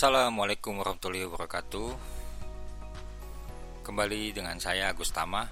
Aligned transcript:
Assalamualaikum 0.00 0.80
warahmatullahi 0.80 1.28
wabarakatuh. 1.28 1.92
Kembali 3.84 4.32
dengan 4.32 4.56
saya 4.56 4.88
Agus 4.88 5.12
Tama. 5.12 5.44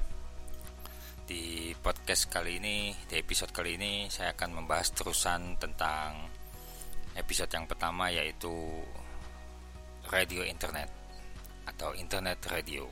Di 1.28 1.76
podcast 1.76 2.32
kali 2.32 2.56
ini, 2.56 2.96
di 3.04 3.20
episode 3.20 3.52
kali 3.52 3.76
ini 3.76 4.08
Saya 4.08 4.32
akan 4.32 4.56
membahas 4.56 4.88
terusan 4.96 5.60
tentang 5.60 6.32
episode 7.12 7.52
yang 7.52 7.68
pertama 7.68 8.08
yaitu 8.08 8.48
Radio 10.08 10.40
Internet 10.40 10.88
Atau 11.68 11.92
Internet 11.92 12.40
Radio 12.48 12.88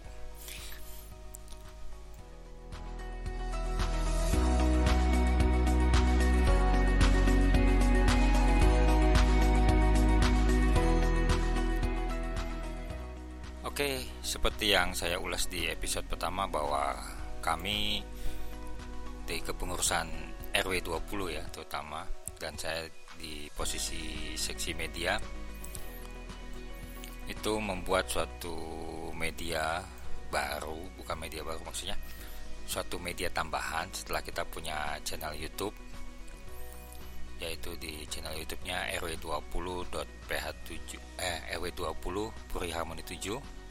seperti 14.27 14.75
yang 14.75 14.91
saya 14.91 15.23
ulas 15.23 15.47
di 15.47 15.71
episode 15.71 16.11
pertama 16.11 16.51
bahwa 16.51 16.98
kami 17.39 18.03
di 19.23 19.39
kepengurusan 19.39 20.11
RW 20.51 20.83
20 20.83 21.30
ya 21.39 21.47
terutama 21.55 22.03
dan 22.34 22.59
saya 22.59 22.91
di 23.15 23.47
posisi 23.55 24.34
seksi 24.34 24.75
media 24.75 25.15
itu 27.31 27.53
membuat 27.62 28.11
suatu 28.11 28.55
media 29.15 29.79
baru, 30.27 30.75
bukan 30.98 31.17
media 31.23 31.47
baru 31.47 31.62
maksudnya, 31.62 31.95
suatu 32.67 32.98
media 32.98 33.31
tambahan 33.31 33.87
setelah 33.95 34.27
kita 34.27 34.43
punya 34.43 34.98
channel 35.06 35.39
YouTube 35.39 35.75
yaitu 37.39 37.78
di 37.78 38.03
channel 38.11 38.34
YouTube-nya 38.34 38.91
rw20.ph7 38.98 40.91
eh 41.20 41.39
rw20 41.62 42.17
Puri 42.50 42.75
Harmoni 42.75 43.05
7 43.06 43.66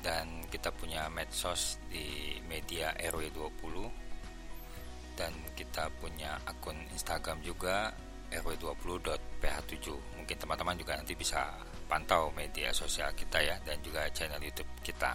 dan 0.00 0.44
kita 0.48 0.72
punya 0.72 1.06
medsos 1.12 1.76
di 1.92 2.40
media 2.48 2.96
RW20 2.96 3.74
dan 5.16 5.32
kita 5.52 5.92
punya 6.00 6.40
akun 6.48 6.76
Instagram 6.96 7.44
juga 7.44 7.92
rw20.ph7 8.32 9.86
mungkin 10.16 10.36
teman-teman 10.38 10.76
juga 10.80 10.96
nanti 10.96 11.12
bisa 11.12 11.52
pantau 11.90 12.32
media 12.32 12.72
sosial 12.72 13.12
kita 13.12 13.42
ya 13.42 13.56
dan 13.66 13.76
juga 13.84 14.08
channel 14.14 14.40
YouTube 14.40 14.70
kita. 14.80 15.12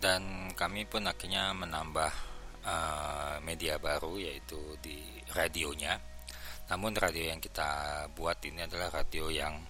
Dan 0.00 0.52
kami 0.52 0.84
pun 0.84 1.08
akhirnya 1.08 1.56
menambah 1.56 2.33
uh, 2.64 3.36
media 3.44 3.76
baru 3.78 4.16
yaitu 4.18 4.58
di 4.80 4.98
radionya. 5.32 6.00
Namun 6.72 6.96
radio 6.96 7.32
yang 7.32 7.40
kita 7.40 8.04
buat 8.16 8.40
ini 8.44 8.64
adalah 8.64 8.88
radio 9.04 9.28
yang 9.28 9.60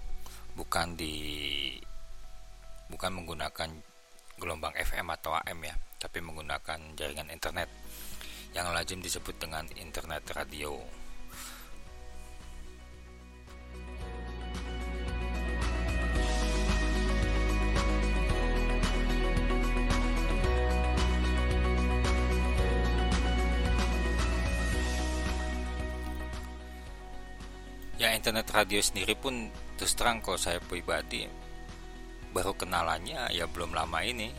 bukan 0.55 0.95
di 0.95 1.15
bukan 2.87 3.11
menggunakan 3.11 3.71
gelombang 4.39 4.75
FM 4.79 5.07
atau 5.11 5.35
AM 5.35 5.59
ya, 5.67 5.75
tapi 5.99 6.23
menggunakan 6.23 6.95
jaringan 6.95 7.31
internet 7.31 7.71
yang 8.55 8.71
lazim 8.71 9.03
disebut 9.03 9.35
dengan 9.43 9.67
internet 9.75 10.23
radio. 10.31 11.04
Radio 28.55 28.79
sendiri 28.79 29.19
pun 29.19 29.51
terus 29.75 29.99
terang 29.99 30.23
kalau 30.23 30.39
saya 30.39 30.63
pribadi 30.63 31.27
baru 32.31 32.55
kenalannya 32.55 33.35
ya 33.35 33.51
belum 33.51 33.75
lama 33.75 33.99
ini. 34.07 34.31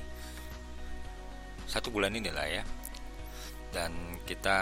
Satu 1.68 1.92
bulan 1.92 2.16
ini 2.16 2.32
lah 2.32 2.48
ya. 2.48 2.64
Dan 3.76 3.92
kita 4.24 4.60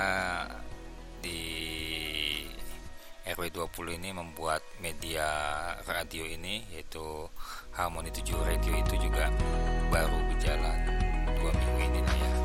di 1.21 1.41
RW20 3.23 4.01
ini 4.01 4.09
membuat 4.11 4.65
media 4.81 5.29
radio 5.85 6.25
ini 6.25 6.65
yaitu 6.73 7.29
Harmoni 7.71 8.11
7 8.11 8.35
Radio 8.43 8.73
itu 8.75 8.95
juga 8.99 9.31
baru 9.87 10.19
berjalan 10.33 10.77
dua 11.39 11.51
minggu 11.55 11.79
ini 11.87 11.99
lah 12.03 12.17
ya 12.19 12.42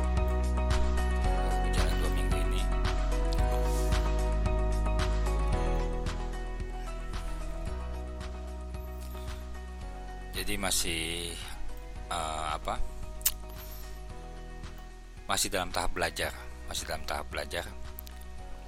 jadi 10.39 10.55
masih 10.55 11.35
uh, 12.07 12.55
apa? 12.55 12.79
Masih 15.27 15.51
dalam 15.51 15.67
tahap 15.69 15.91
belajar 15.91 16.31
masih 16.71 16.85
dalam 16.85 17.03
tahap 17.03 17.27
belajar 17.33 17.65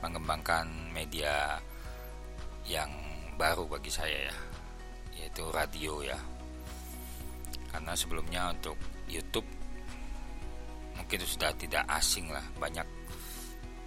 mengembangkan 0.03 0.65
media 0.89 1.61
yang 2.65 2.89
baru 3.37 3.69
bagi 3.69 3.93
saya 3.93 4.27
ya 4.27 4.35
yaitu 5.15 5.47
radio 5.47 6.03
ya. 6.03 6.19
Karena 7.71 7.95
sebelumnya 7.95 8.51
untuk 8.51 8.75
YouTube 9.07 9.47
mungkin 10.91 11.23
sudah 11.23 11.55
tidak 11.55 11.87
asing 11.87 12.27
lah 12.27 12.43
banyak 12.59 12.83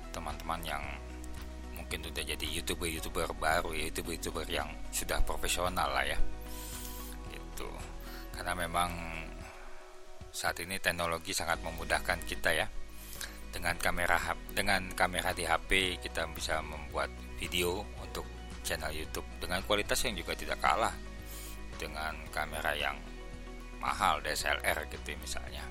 teman-teman 0.09 0.61
yang 0.65 0.84
mungkin 1.77 2.01
sudah 2.01 2.25
jadi 2.25 2.47
youtuber-youtuber 2.49 3.28
baru 3.37 3.77
ya 3.77 3.93
youtuber-youtuber 3.93 4.47
yang 4.49 4.72
sudah 4.89 5.21
profesional 5.27 5.91
lah 5.93 6.06
ya 6.06 6.16
gitu. 7.54 7.70
Karena 8.34 8.59
memang 8.59 8.91
saat 10.34 10.59
ini 10.59 10.82
teknologi 10.82 11.31
sangat 11.31 11.62
memudahkan 11.62 12.19
kita 12.26 12.50
ya. 12.50 12.66
Dengan 13.54 13.78
kamera 13.78 14.19
dengan 14.50 14.91
kamera 14.98 15.31
di 15.31 15.47
HP 15.47 16.03
kita 16.03 16.26
bisa 16.34 16.59
membuat 16.59 17.06
video 17.38 17.87
untuk 18.03 18.26
channel 18.66 18.91
YouTube 18.91 19.31
dengan 19.38 19.62
kualitas 19.62 20.03
yang 20.03 20.19
juga 20.19 20.34
tidak 20.34 20.59
kalah 20.59 20.91
dengan 21.78 22.19
kamera 22.34 22.75
yang 22.75 22.98
mahal 23.78 24.19
DSLR 24.26 24.91
gitu 24.91 25.15
misalnya. 25.22 25.62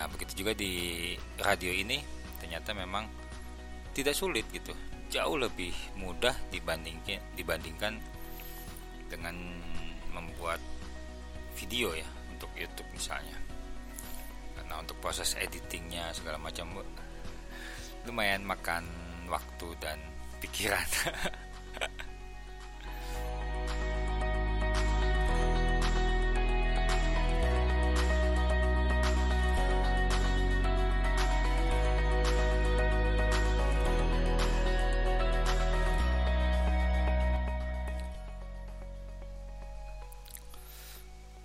Nah 0.00 0.08
begitu 0.08 0.40
juga 0.40 0.56
di 0.56 1.12
radio 1.36 1.68
ini 1.68 2.00
ternyata 2.40 2.72
memang 2.72 3.04
tidak 3.92 4.16
sulit 4.16 4.48
gitu, 4.48 4.72
jauh 5.12 5.36
lebih 5.36 5.72
mudah 6.00 6.32
dibandingkan 6.48 7.20
dibandingkan 7.36 8.00
dengan 9.12 9.36
membuat 10.16 10.60
video 11.56 11.92
ya 11.92 12.08
untuk 12.32 12.48
YouTube 12.56 12.88
misalnya. 12.96 13.36
Karena 14.56 14.80
untuk 14.80 14.96
proses 15.04 15.36
editingnya 15.36 16.12
segala 16.16 16.40
macam 16.40 16.80
lumayan 18.08 18.46
makan 18.46 18.86
waktu 19.28 19.68
dan 19.82 19.98
pikiran 20.40 20.86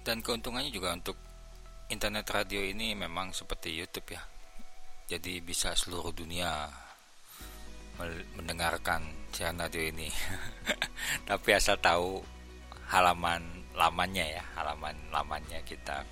dan 0.01 0.25
keuntungannya 0.25 0.73
juga 0.73 0.93
untuk 0.93 1.17
internet 1.89 2.29
radio 2.31 2.61
ini 2.61 2.95
memang 2.97 3.33
seperti 3.33 3.73
YouTube 3.77 4.13
ya. 4.17 4.21
Jadi 5.11 5.41
bisa 5.43 5.75
seluruh 5.75 6.13
dunia 6.15 6.71
mendengarkan 8.33 9.03
siaran 9.29 9.61
radio 9.61 9.81
ini. 9.91 10.09
Tapi 11.29 11.53
asal 11.53 11.77
tahu 11.77 12.23
halaman 12.89 13.61
lamanya 13.77 14.25
ya 14.27 14.43
halaman 14.57 14.97
lamanya 15.13 15.61
kita. 15.63 16.03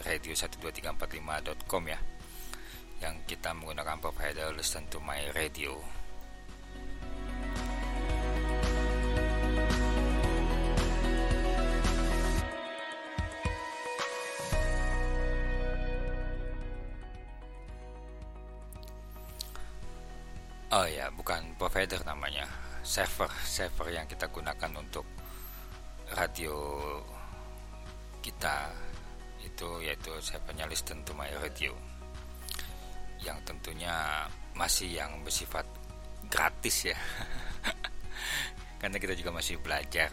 harmoni7.radio12345.com 0.00 1.82
ya 1.88 1.98
yang 3.00 3.16
kita 3.24 3.56
menggunakan 3.56 3.96
provider 4.00 4.52
listen 4.52 4.84
to 4.92 5.00
my 5.00 5.16
radio. 5.32 5.72
Oh 20.70 20.86
ya 20.86 21.10
bukan 21.10 21.58
provider 21.58 21.98
namanya 22.06 22.46
server 22.86 23.26
server 23.42 23.90
yang 23.90 24.06
kita 24.06 24.30
gunakan 24.30 24.70
untuk 24.78 25.02
radio 26.14 26.54
kita 28.22 28.70
itu 29.44 29.68
yaitu 29.84 30.12
servernya 30.20 30.68
Listen 30.68 31.04
to 31.04 31.12
My 31.16 31.28
Radio 31.40 31.72
yang 33.20 33.36
tentunya 33.44 34.24
masih 34.56 34.96
yang 34.96 35.20
bersifat 35.20 35.64
gratis 36.28 36.88
ya. 36.88 36.98
Karena 38.80 38.96
kita 38.96 39.12
juga 39.12 39.36
masih 39.36 39.60
belajar. 39.60 40.08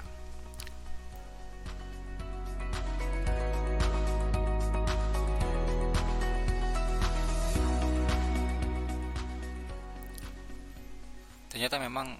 Ternyata 11.47 11.79
memang 11.79 12.13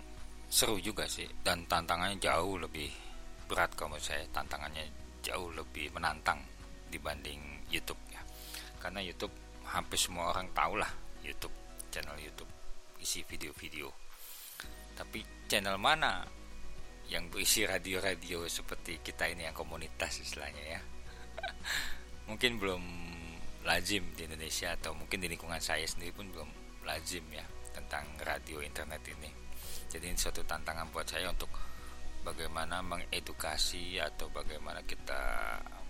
seru 0.47 0.79
juga 0.79 1.05
sih. 1.05 1.27
Dan 1.43 1.67
tantangannya 1.67 2.17
jauh 2.17 2.55
lebih 2.57 2.89
berat 3.45 3.75
kalau 3.75 3.93
menurut 3.93 4.07
saya. 4.07 4.23
Tantangannya 4.31 4.87
jauh 5.19 5.51
lebih 5.51 5.91
menantang 5.91 6.56
dibanding 6.89 7.67
YouTube 7.71 7.99
ya. 8.11 8.21
Karena 8.79 9.03
YouTube 9.03 9.33
hampir 9.67 9.99
semua 9.99 10.31
orang 10.31 10.47
tahu 10.55 10.79
lah 10.79 10.89
YouTube 11.23 11.53
channel 11.91 12.15
YouTube 12.19 12.49
isi 13.01 13.21
video-video. 13.23 13.91
Tapi 14.97 15.21
channel 15.45 15.77
mana 15.77 16.25
yang 17.07 17.31
berisi 17.31 17.63
radio-radio 17.63 18.43
seperti 18.49 18.99
kita 18.99 19.29
ini 19.29 19.47
yang 19.47 19.55
komunitas 19.55 20.19
istilahnya 20.19 20.63
ya? 20.77 20.81
Mungkin 22.29 22.59
belum 22.59 22.83
lazim 23.67 24.03
di 24.15 24.23
Indonesia 24.23 24.71
atau 24.79 24.95
mungkin 24.95 25.19
di 25.19 25.27
lingkungan 25.27 25.59
saya 25.59 25.83
sendiri 25.83 26.15
pun 26.15 26.31
belum 26.31 26.47
lazim 26.87 27.23
ya 27.35 27.43
tentang 27.75 28.07
radio 28.23 28.63
internet 28.63 29.03
ini. 29.11 29.27
Jadi 29.91 30.07
ini 30.07 30.15
suatu 30.15 30.43
tantangan 30.47 30.87
buat 30.91 31.03
saya 31.03 31.27
untuk 31.27 31.51
bagaimana 32.27 32.83
mengedukasi 32.83 34.03
atau 34.03 34.27
bagaimana 34.27 34.83
kita 34.83 35.19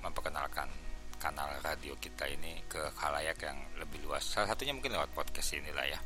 memperkenalkan 0.06 0.70
kanal 1.18 1.50
radio 1.66 1.98
kita 1.98 2.30
ini 2.30 2.62
ke 2.70 2.94
khalayak 2.94 3.42
yang 3.42 3.58
lebih 3.82 4.06
luas. 4.06 4.22
Salah 4.22 4.54
satunya 4.54 4.78
mungkin 4.78 4.94
lewat 4.94 5.10
podcast 5.18 5.58
inilah 5.58 5.86
ya 5.90 6.00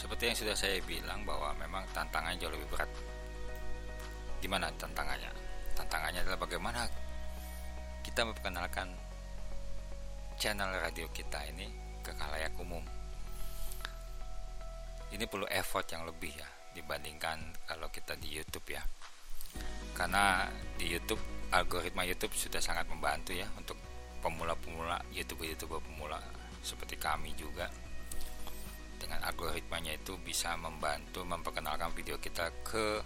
seperti 0.00 0.32
yang 0.32 0.38
sudah 0.40 0.56
saya 0.56 0.80
bilang 0.88 1.28
bahwa 1.28 1.52
memang 1.60 1.84
tantangannya 1.92 2.40
jauh 2.40 2.48
lebih 2.56 2.72
berat. 2.72 2.88
Gimana 4.40 4.72
tantangannya? 4.80 5.28
Tantangannya 5.76 6.24
adalah 6.24 6.40
bagaimana 6.40 6.88
kita 8.00 8.24
memperkenalkan 8.24 8.88
channel 10.40 10.72
radio 10.80 11.04
kita 11.12 11.44
ini 11.52 11.68
ke 12.00 12.16
kalayak 12.16 12.56
umum. 12.56 12.80
Ini 15.12 15.28
perlu 15.28 15.44
effort 15.52 15.84
yang 15.92 16.08
lebih 16.08 16.32
ya 16.32 16.48
dibandingkan 16.72 17.68
kalau 17.68 17.92
kita 17.92 18.16
di 18.16 18.32
YouTube 18.32 18.72
ya. 18.72 18.80
Karena 19.92 20.48
di 20.80 20.88
YouTube 20.88 21.20
algoritma 21.52 22.08
YouTube 22.08 22.32
sudah 22.32 22.62
sangat 22.64 22.88
membantu 22.88 23.36
ya 23.36 23.44
untuk 23.52 23.76
pemula-pemula 24.24 25.04
YouTuber-YouTuber 25.12 25.84
pemula 25.84 26.16
seperti 26.64 26.96
kami 26.96 27.36
juga 27.36 27.68
dengan 29.00 29.24
algoritmanya 29.24 29.96
itu 29.96 30.20
bisa 30.20 30.52
membantu 30.60 31.24
memperkenalkan 31.24 31.88
video 31.96 32.20
kita 32.20 32.52
ke 32.60 33.00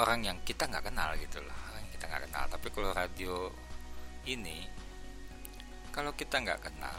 orang 0.00 0.24
yang 0.24 0.40
kita 0.40 0.64
nggak 0.64 0.88
kenal 0.88 1.12
gitu 1.20 1.44
loh. 1.44 1.56
Orang 1.68 1.84
yang 1.84 1.92
kita 1.92 2.04
nggak 2.08 2.22
kenal. 2.24 2.44
Tapi 2.48 2.66
kalau 2.72 2.90
radio 2.96 3.34
ini 4.24 4.64
kalau 5.92 6.16
kita 6.16 6.40
nggak 6.40 6.60
kenal 6.64 6.96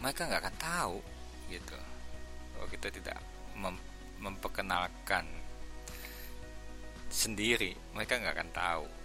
mereka 0.00 0.24
nggak 0.24 0.40
akan 0.48 0.56
tahu 0.56 0.96
gitu. 1.52 1.76
Kalau 2.56 2.66
kita 2.72 2.88
tidak 2.88 3.18
mem 3.52 3.76
memperkenalkan 4.20 5.28
sendiri 7.10 7.74
mereka 7.92 8.20
nggak 8.20 8.36
akan 8.36 8.50
tahu 8.54 8.99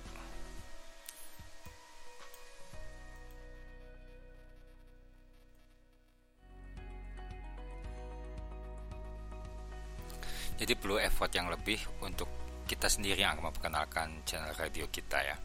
jadi 10.56 10.74
perlu 10.80 10.96
effort 11.00 11.32
yang 11.36 11.52
lebih 11.52 11.80
untuk 12.00 12.28
kita 12.66 12.88
sendiri 12.88 13.22
yang 13.22 13.36
akan 13.38 13.52
memperkenalkan 13.52 14.08
channel 14.24 14.56
radio 14.56 14.88
kita 14.88 15.20
ya. 15.20 15.38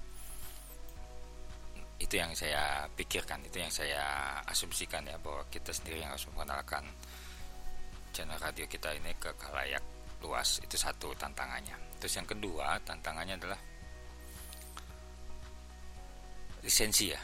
Itu 2.00 2.16
yang 2.16 2.32
saya 2.32 2.88
pikirkan 2.96 3.44
itu 3.44 3.60
yang 3.60 3.68
saya 3.68 4.38
asumsikan 4.48 5.04
ya 5.04 5.20
bahwa 5.20 5.44
kita 5.52 5.74
sendiri 5.74 6.00
yang 6.00 6.14
harus 6.14 6.24
memperkenalkan 6.30 6.86
channel 8.14 8.40
radio 8.40 8.64
kita 8.64 8.94
ini 8.96 9.12
ke 9.18 9.34
kalayak 9.36 9.82
luas. 10.22 10.62
Itu 10.64 10.78
satu 10.78 11.12
tantangannya. 11.18 11.76
Terus 12.00 12.16
yang 12.16 12.28
kedua 12.30 12.80
tantangannya 12.86 13.36
adalah 13.36 13.60
lisensi 16.64 17.12
ya. 17.12 17.20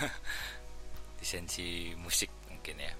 Lisensi 1.18 1.96
musik 1.98 2.30
mungkin 2.46 2.76
ya. 2.78 2.94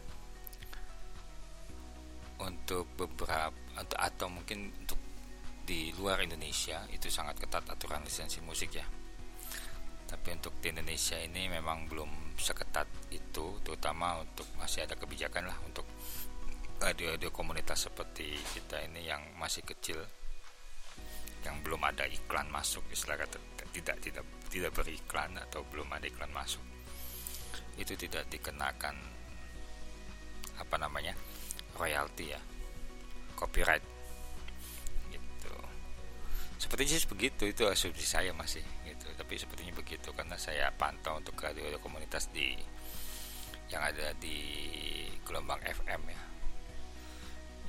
Untuk 2.40 2.88
beberapa 2.96 3.69
atau, 3.81 3.97
atau 3.97 4.27
mungkin 4.29 4.69
untuk 4.77 5.00
di 5.65 5.94
luar 5.97 6.19
Indonesia 6.21 6.82
itu 6.91 7.06
sangat 7.06 7.38
ketat 7.41 7.65
aturan 7.71 8.03
lisensi 8.03 8.43
musik 8.43 8.75
ya. 8.75 8.87
Tapi 10.11 10.29
untuk 10.35 10.59
di 10.59 10.75
Indonesia 10.75 11.15
ini 11.15 11.47
memang 11.47 11.87
belum 11.87 12.35
seketat 12.35 13.15
itu 13.15 13.62
terutama 13.62 14.19
untuk 14.19 14.47
masih 14.59 14.82
ada 14.82 14.99
kebijakan 14.99 15.47
lah 15.47 15.55
untuk 15.62 15.87
radio-radio 16.82 17.31
komunitas 17.31 17.87
seperti 17.87 18.35
kita 18.57 18.83
ini 18.90 19.07
yang 19.07 19.23
masih 19.38 19.62
kecil 19.62 20.02
yang 21.47 21.62
belum 21.62 21.81
ada 21.87 22.04
iklan 22.11 22.50
masuk 22.50 22.83
istilah 22.90 23.16
kata 23.16 23.38
tidak 23.71 23.97
tidak 24.02 24.26
tidak 24.50 24.73
beriklan 24.75 25.31
atau 25.38 25.62
belum 25.71 25.87
ada 25.95 26.11
iklan 26.11 26.35
masuk. 26.35 26.64
Itu 27.78 27.95
tidak 27.95 28.26
dikenakan 28.26 28.99
apa 30.59 30.76
namanya 30.76 31.14
royalti 31.78 32.35
ya 32.35 32.50
copyright. 33.40 33.85
Gitu. 35.09 35.54
Sepertinya 36.61 37.00
sih 37.00 37.09
begitu 37.09 37.42
itu 37.49 37.64
asumsi 37.64 38.04
saya 38.04 38.37
masih 38.37 38.61
gitu. 38.85 39.09
Tapi 39.16 39.40
sepertinya 39.40 39.73
begitu 39.73 40.12
karena 40.12 40.37
saya 40.37 40.68
pantau 40.76 41.16
untuk 41.16 41.40
radio 41.40 41.73
komunitas 41.80 42.28
di 42.28 42.52
yang 43.73 43.80
ada 43.80 44.12
di 44.20 44.37
gelombang 45.25 45.64
FM 45.64 46.02
ya. 46.12 46.23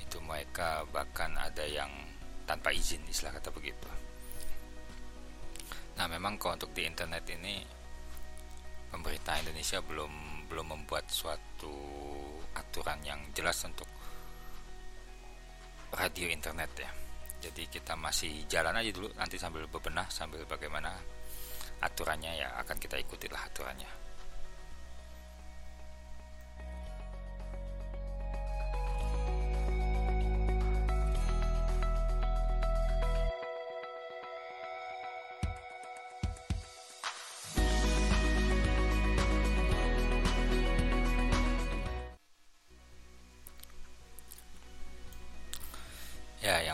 Itu 0.03 0.19
mereka 0.19 0.83
bahkan 0.91 1.31
ada 1.39 1.63
yang 1.63 1.89
tanpa 2.43 2.75
izin 2.75 3.07
istilah 3.07 3.31
kata 3.39 3.47
begitu. 3.55 3.87
Nah 5.95 6.09
memang 6.11 6.35
kalau 6.35 6.59
untuk 6.59 6.75
di 6.75 6.83
internet 6.83 7.23
ini 7.31 7.63
pemerintah 8.91 9.39
Indonesia 9.39 9.79
belum 9.79 10.43
belum 10.51 10.67
membuat 10.67 11.07
suatu 11.07 11.71
aturan 12.51 12.99
yang 13.07 13.23
jelas 13.31 13.63
untuk 13.63 13.87
radio 15.95 16.27
internet 16.31 16.71
ya. 16.75 16.91
Jadi 17.41 17.65
kita 17.67 17.97
masih 17.97 18.45
jalan 18.45 18.77
aja 18.77 18.93
dulu 18.93 19.09
nanti 19.17 19.35
sambil 19.35 19.65
bebenah 19.65 20.05
sambil 20.13 20.45
bagaimana 20.45 20.93
aturannya 21.81 22.37
ya 22.37 22.53
akan 22.61 22.77
kita 22.77 23.01
ikutilah 23.01 23.41
aturannya 23.49 23.89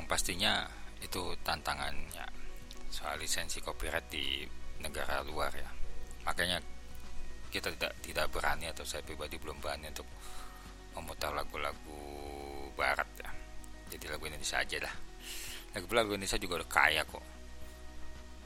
pastinya 0.07 0.65
itu 1.03 1.35
tantangannya 1.45 2.25
soal 2.89 3.19
lisensi 3.19 3.61
copyright 3.61 4.07
di 4.09 4.47
negara 4.81 5.21
luar 5.21 5.51
ya. 5.53 5.69
Makanya 6.25 6.57
kita 7.51 7.71
tidak 7.75 7.93
tidak 8.03 8.27
berani 8.31 8.71
atau 8.71 8.83
saya 8.83 9.03
pribadi 9.03 9.37
belum 9.37 9.59
berani 9.59 9.91
untuk 9.91 10.07
memutar 10.95 11.35
lagu-lagu 11.35 12.01
barat 12.73 13.07
ya. 13.19 13.29
Jadi 13.93 14.05
lagu 14.09 14.23
Indonesia 14.27 14.59
aja 14.59 14.79
lah 14.83 14.95
lagu-lagu 15.77 16.17
Indonesia 16.17 16.41
juga 16.41 16.65
udah 16.65 16.69
kaya 16.69 17.01
kok. 17.05 17.25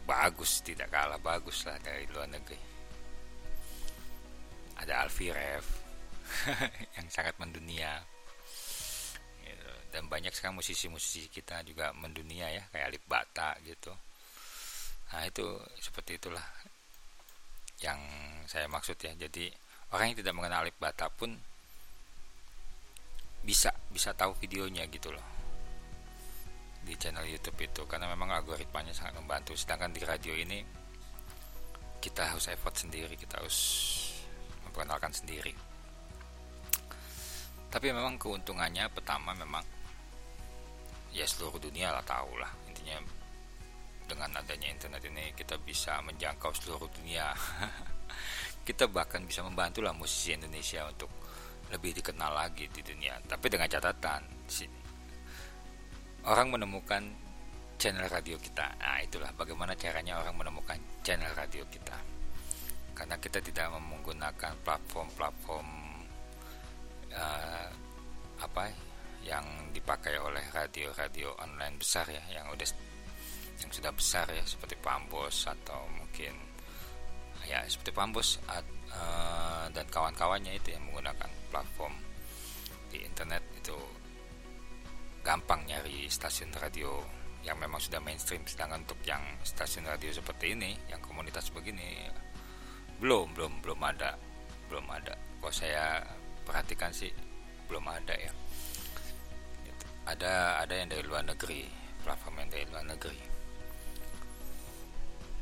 Bagus 0.04 0.60
tidak 0.60 0.92
kalah 0.92 1.22
bagus 1.22 1.64
lah 1.64 1.80
dari 1.80 2.04
luar 2.12 2.28
negeri. 2.28 2.60
Ada 4.84 5.08
Alfie 5.08 5.32
Rev 5.32 5.66
yang 7.00 7.08
sangat 7.08 7.40
mendunia. 7.40 8.04
Dan 9.92 10.08
banyak 10.08 10.32
sekarang 10.32 10.58
musisi-musisi 10.58 11.28
kita 11.28 11.62
juga 11.68 11.92
mendunia 11.92 12.48
ya 12.48 12.64
kayak 12.72 12.96
Alif 12.96 13.04
Bata 13.06 13.60
gitu. 13.68 13.92
Nah 15.12 15.28
itu 15.28 15.44
seperti 15.84 16.16
itulah 16.16 16.44
yang 17.84 18.00
saya 18.48 18.72
maksud 18.72 18.96
ya. 18.96 19.12
Jadi 19.14 19.52
orang 19.92 20.16
yang 20.16 20.18
tidak 20.24 20.34
mengenal 20.34 20.64
Alif 20.64 20.78
Bata 20.80 21.12
pun 21.12 21.36
bisa 23.44 23.76
bisa 23.92 24.16
tahu 24.16 24.32
videonya 24.40 24.88
gitu 24.88 25.12
loh. 25.12 25.28
Di 26.82 26.96
channel 26.98 27.28
YouTube 27.28 27.60
itu 27.62 27.84
karena 27.86 28.08
memang 28.10 28.32
algoritmanya 28.32 28.96
sangat 28.96 29.20
membantu. 29.20 29.54
Sedangkan 29.60 29.92
di 29.92 30.02
radio 30.02 30.32
ini 30.32 30.64
kita 32.02 32.34
harus 32.34 32.50
effort 32.50 32.74
sendiri 32.74 33.14
kita 33.14 33.38
harus 33.38 33.60
memperkenalkan 34.66 35.14
sendiri. 35.14 35.54
Tapi 37.72 37.88
memang 37.92 38.20
keuntungannya 38.20 38.88
pertama 38.92 39.32
memang 39.32 39.64
ya 41.12 41.28
seluruh 41.28 41.60
dunia 41.60 41.92
lah 41.92 42.04
tahu 42.04 42.34
lah. 42.40 42.52
Intinya 42.68 42.98
dengan 44.08 44.30
adanya 44.40 44.68
internet 44.68 45.04
ini 45.08 45.32
kita 45.36 45.56
bisa 45.62 46.00
menjangkau 46.04 46.52
seluruh 46.56 46.90
dunia. 46.92 47.32
Kita 48.62 48.86
bahkan 48.86 49.26
bisa 49.26 49.42
membantu 49.42 49.82
lah 49.82 49.90
musisi 49.90 50.38
Indonesia 50.38 50.86
untuk 50.86 51.10
lebih 51.74 51.98
dikenal 51.98 52.30
lagi 52.30 52.70
di 52.70 52.86
dunia. 52.86 53.18
Tapi 53.26 53.50
dengan 53.50 53.66
catatan 53.66 54.22
orang 56.30 56.48
menemukan 56.54 57.02
channel 57.82 58.06
radio 58.06 58.38
kita. 58.38 58.70
Nah 58.78 59.02
itulah 59.02 59.34
bagaimana 59.34 59.74
caranya 59.74 60.22
orang 60.22 60.38
menemukan 60.38 60.78
channel 61.02 61.34
radio 61.34 61.66
kita. 61.66 61.98
Karena 62.94 63.18
kita 63.18 63.42
tidak 63.42 63.74
menggunakan 63.74 64.54
platform-platform 64.62 65.68
uh, 67.18 67.70
apa 68.38 68.64
yang 69.22 69.46
dipakai 69.72 70.18
oleh 70.18 70.42
radio-radio 70.52 71.34
online 71.40 71.78
besar 71.78 72.06
ya 72.10 72.22
yang 72.34 72.50
udah 72.50 72.68
yang 73.62 73.72
sudah 73.72 73.94
besar 73.94 74.26
ya 74.34 74.42
seperti 74.42 74.76
Pambos 74.82 75.46
atau 75.46 75.86
mungkin 75.94 76.34
ya 77.46 77.62
seperti 77.70 77.94
Pambos 77.94 78.42
uh, 78.50 79.66
dan 79.70 79.86
kawan-kawannya 79.90 80.58
itu 80.58 80.74
yang 80.74 80.84
menggunakan 80.90 81.30
platform 81.54 81.94
di 82.90 83.06
internet 83.06 83.46
itu 83.56 83.78
gampang 85.22 85.62
nyari 85.70 86.10
stasiun 86.10 86.50
radio 86.58 86.98
yang 87.42 87.58
memang 87.58 87.82
sudah 87.82 88.02
mainstream 88.02 88.46
sedangkan 88.46 88.86
untuk 88.86 89.02
yang 89.06 89.22
stasiun 89.46 89.86
radio 89.86 90.14
seperti 90.14 90.54
ini 90.54 90.78
yang 90.90 91.02
komunitas 91.02 91.50
begini 91.54 92.10
belum 93.02 93.34
belum 93.34 93.66
belum 93.66 93.80
ada 93.82 94.18
belum 94.70 94.86
ada 94.94 95.18
kok 95.42 95.54
saya 95.54 96.06
perhatikan 96.46 96.94
sih 96.94 97.10
belum 97.72 97.88
ada 97.88 98.12
ya. 98.20 98.32
Ada 100.06 100.58
ada 100.62 100.74
yang 100.74 100.90
dari 100.90 101.06
luar 101.06 101.22
negeri 101.22 101.68
platform 102.02 102.42
yang 102.42 102.50
dari 102.50 102.66
luar 102.68 102.86
negeri. 102.86 103.22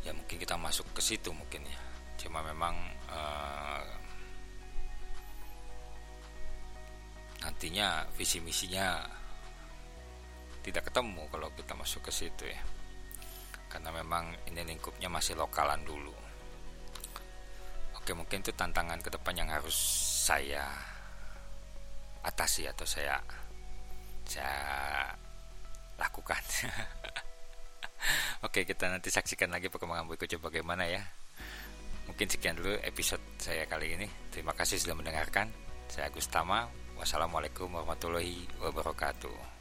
Ya 0.03 0.11
mungkin 0.15 0.37
kita 0.39 0.55
masuk 0.59 0.91
ke 0.91 1.01
situ 1.03 1.31
mungkin 1.31 1.63
ya. 1.63 1.79
Cuma 2.19 2.43
memang 2.43 2.75
uh, 3.07 3.83
nantinya 7.39 8.03
visi 8.19 8.43
misinya 8.43 8.99
tidak 10.59 10.91
ketemu 10.91 11.23
kalau 11.31 11.47
kita 11.55 11.73
masuk 11.75 12.07
ke 12.07 12.11
situ 12.11 12.43
ya. 12.47 12.59
Karena 13.71 13.95
memang 13.95 14.35
ini 14.51 14.65
lingkupnya 14.67 15.07
masih 15.07 15.39
lokalan 15.39 15.79
dulu. 15.87 16.11
Oke 17.95 18.11
mungkin 18.11 18.43
itu 18.43 18.51
tantangan 18.51 18.99
ke 18.99 19.13
depan 19.13 19.35
yang 19.37 19.49
harus 19.53 19.75
saya 20.27 20.67
atasi 22.19 22.67
atau 22.67 22.83
saya 22.83 23.15
saya 24.29 25.09
lakukan. 25.97 26.39
Oke, 28.45 28.63
kita 28.63 28.87
nanti 28.87 29.11
saksikan 29.11 29.51
lagi 29.51 29.67
perkembangan 29.67 30.07
berikutnya 30.07 30.39
bagaimana 30.39 30.87
ya. 30.87 31.03
Mungkin 32.07 32.25
sekian 32.31 32.55
dulu 32.57 32.73
episode 32.81 33.21
saya 33.41 33.67
kali 33.67 33.99
ini. 33.99 34.07
Terima 34.31 34.55
kasih 34.55 34.79
sudah 34.79 34.95
mendengarkan. 34.95 35.51
Saya 35.91 36.07
Agus 36.07 36.29
Tama. 36.31 36.69
Wassalamualaikum 36.95 37.67
warahmatullahi 37.73 38.47
wabarakatuh. 38.61 39.58